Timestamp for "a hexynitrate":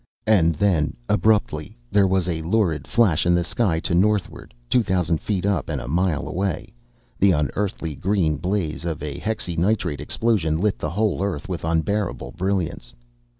9.03-10.01